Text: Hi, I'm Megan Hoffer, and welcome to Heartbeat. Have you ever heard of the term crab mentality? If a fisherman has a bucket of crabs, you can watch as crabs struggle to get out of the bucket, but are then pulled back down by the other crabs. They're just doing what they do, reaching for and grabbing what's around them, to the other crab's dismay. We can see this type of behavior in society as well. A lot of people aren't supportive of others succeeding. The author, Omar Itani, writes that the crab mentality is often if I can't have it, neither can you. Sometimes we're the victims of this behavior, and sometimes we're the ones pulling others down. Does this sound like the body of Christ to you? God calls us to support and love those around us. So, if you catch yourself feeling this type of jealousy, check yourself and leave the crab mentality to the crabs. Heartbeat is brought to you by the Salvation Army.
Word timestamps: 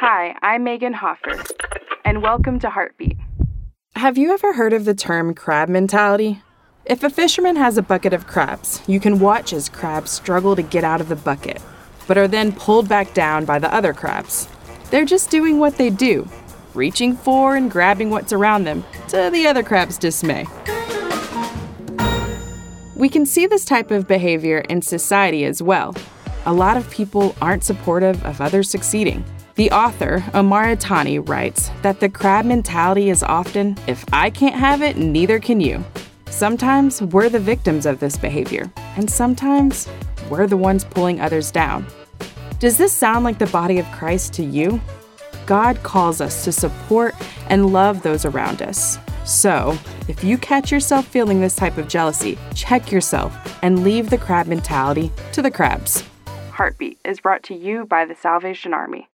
Hi, 0.00 0.36
I'm 0.42 0.62
Megan 0.62 0.92
Hoffer, 0.92 1.42
and 2.04 2.20
welcome 2.20 2.58
to 2.58 2.68
Heartbeat. 2.68 3.16
Have 3.94 4.18
you 4.18 4.34
ever 4.34 4.52
heard 4.52 4.74
of 4.74 4.84
the 4.84 4.94
term 4.94 5.32
crab 5.32 5.70
mentality? 5.70 6.42
If 6.84 7.02
a 7.02 7.08
fisherman 7.08 7.56
has 7.56 7.78
a 7.78 7.82
bucket 7.82 8.12
of 8.12 8.26
crabs, 8.26 8.82
you 8.86 9.00
can 9.00 9.20
watch 9.20 9.54
as 9.54 9.70
crabs 9.70 10.10
struggle 10.10 10.54
to 10.54 10.60
get 10.60 10.84
out 10.84 11.00
of 11.00 11.08
the 11.08 11.16
bucket, 11.16 11.62
but 12.06 12.18
are 12.18 12.28
then 12.28 12.52
pulled 12.52 12.90
back 12.90 13.14
down 13.14 13.46
by 13.46 13.58
the 13.58 13.72
other 13.72 13.94
crabs. 13.94 14.48
They're 14.90 15.06
just 15.06 15.30
doing 15.30 15.58
what 15.58 15.78
they 15.78 15.88
do, 15.88 16.28
reaching 16.74 17.16
for 17.16 17.56
and 17.56 17.70
grabbing 17.70 18.10
what's 18.10 18.34
around 18.34 18.64
them, 18.64 18.84
to 19.08 19.30
the 19.32 19.46
other 19.46 19.62
crab's 19.62 19.96
dismay. 19.96 20.46
We 22.94 23.08
can 23.08 23.24
see 23.24 23.46
this 23.46 23.64
type 23.64 23.90
of 23.90 24.06
behavior 24.06 24.58
in 24.58 24.82
society 24.82 25.46
as 25.46 25.62
well. 25.62 25.94
A 26.44 26.52
lot 26.52 26.76
of 26.76 26.90
people 26.90 27.34
aren't 27.40 27.64
supportive 27.64 28.22
of 28.26 28.42
others 28.42 28.68
succeeding. 28.68 29.24
The 29.56 29.70
author, 29.70 30.22
Omar 30.34 30.66
Itani, 30.66 31.26
writes 31.26 31.70
that 31.80 31.98
the 31.98 32.10
crab 32.10 32.44
mentality 32.44 33.08
is 33.08 33.22
often 33.22 33.78
if 33.86 34.04
I 34.12 34.28
can't 34.28 34.54
have 34.54 34.82
it, 34.82 34.98
neither 34.98 35.40
can 35.40 35.62
you. 35.62 35.82
Sometimes 36.28 37.00
we're 37.00 37.30
the 37.30 37.40
victims 37.40 37.86
of 37.86 37.98
this 37.98 38.18
behavior, 38.18 38.70
and 38.96 39.10
sometimes 39.10 39.88
we're 40.28 40.46
the 40.46 40.58
ones 40.58 40.84
pulling 40.84 41.22
others 41.22 41.50
down. 41.50 41.86
Does 42.58 42.76
this 42.76 42.92
sound 42.92 43.24
like 43.24 43.38
the 43.38 43.46
body 43.46 43.78
of 43.78 43.90
Christ 43.92 44.34
to 44.34 44.44
you? 44.44 44.78
God 45.46 45.82
calls 45.82 46.20
us 46.20 46.44
to 46.44 46.52
support 46.52 47.14
and 47.48 47.72
love 47.72 48.02
those 48.02 48.26
around 48.26 48.60
us. 48.60 48.98
So, 49.24 49.78
if 50.06 50.22
you 50.22 50.36
catch 50.36 50.70
yourself 50.70 51.06
feeling 51.06 51.40
this 51.40 51.56
type 51.56 51.78
of 51.78 51.88
jealousy, 51.88 52.38
check 52.54 52.92
yourself 52.92 53.34
and 53.62 53.82
leave 53.82 54.10
the 54.10 54.18
crab 54.18 54.48
mentality 54.48 55.10
to 55.32 55.40
the 55.40 55.50
crabs. 55.50 56.04
Heartbeat 56.50 56.98
is 57.06 57.20
brought 57.20 57.42
to 57.44 57.54
you 57.54 57.86
by 57.86 58.04
the 58.04 58.14
Salvation 58.14 58.74
Army. 58.74 59.08